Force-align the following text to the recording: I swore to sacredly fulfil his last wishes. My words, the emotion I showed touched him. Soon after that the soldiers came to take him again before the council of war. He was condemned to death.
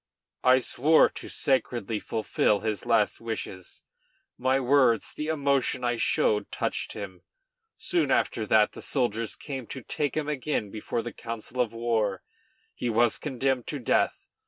I 0.43 0.57
swore 0.57 1.09
to 1.09 1.29
sacredly 1.29 1.99
fulfil 1.99 2.61
his 2.61 2.87
last 2.87 3.21
wishes. 3.21 3.83
My 4.35 4.59
words, 4.59 5.13
the 5.13 5.27
emotion 5.27 5.83
I 5.83 5.97
showed 5.97 6.51
touched 6.51 6.93
him. 6.93 7.21
Soon 7.77 8.09
after 8.09 8.47
that 8.47 8.71
the 8.71 8.81
soldiers 8.81 9.35
came 9.35 9.67
to 9.67 9.83
take 9.83 10.17
him 10.17 10.27
again 10.27 10.71
before 10.71 11.03
the 11.03 11.13
council 11.13 11.61
of 11.61 11.73
war. 11.75 12.23
He 12.73 12.89
was 12.89 13.19
condemned 13.19 13.67
to 13.67 13.77
death. 13.77 14.25